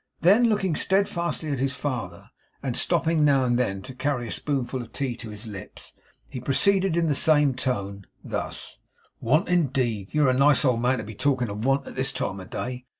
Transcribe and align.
Then, 0.21 0.45
looking 0.49 0.75
steadfastly 0.75 1.51
at 1.51 1.59
his 1.59 1.73
father, 1.75 2.31
and 2.63 2.75
stopping 2.75 3.23
now 3.23 3.43
and 3.45 3.55
then 3.55 3.83
to 3.83 3.93
carry 3.93 4.27
a 4.27 4.31
spoonful 4.31 4.81
of 4.81 4.91
tea 4.91 5.15
to 5.17 5.29
his 5.29 5.45
lips, 5.45 5.93
he 6.27 6.39
proceeded 6.39 6.97
in 6.97 7.07
the 7.07 7.13
same 7.13 7.53
tone, 7.53 8.07
thus: 8.23 8.79
'Want, 9.19 9.47
indeed! 9.47 10.09
You're 10.11 10.29
a 10.29 10.33
nice 10.33 10.65
old 10.65 10.81
man 10.81 10.97
to 10.97 11.03
be 11.03 11.13
talking 11.13 11.49
of 11.49 11.63
want 11.65 11.85
at 11.85 11.93
this 11.93 12.11
time 12.11 12.39
of 12.39 12.49
day. 12.49 12.87